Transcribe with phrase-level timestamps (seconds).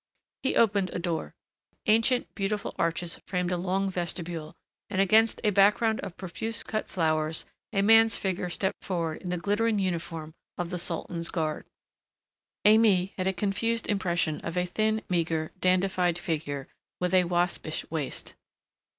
[0.41, 1.35] He opened a door.
[1.85, 4.55] Ancient, beautiful arches framed a long vestibule
[4.89, 9.37] and against a background of profuse cut flowers a man's figure stepped forward in the
[9.37, 11.67] glittering uniform of the Sultan's guard.
[12.65, 16.67] Aimée had a confused impression of a thin, meager, dandified figure
[16.99, 18.33] with a waspish waist